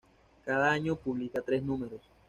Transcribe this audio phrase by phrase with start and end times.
[0.45, 2.01] Cada año, publica tres números.